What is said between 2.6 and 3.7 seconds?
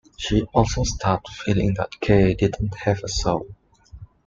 have a soul.